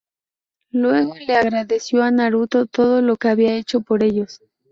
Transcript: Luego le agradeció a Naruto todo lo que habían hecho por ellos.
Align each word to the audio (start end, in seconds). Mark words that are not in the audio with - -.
Luego 0.71 1.13
le 1.27 1.35
agradeció 1.35 2.01
a 2.01 2.09
Naruto 2.09 2.65
todo 2.65 3.03
lo 3.03 3.17
que 3.17 3.27
habían 3.29 3.53
hecho 3.53 3.81
por 3.81 4.03
ellos. 4.03 4.41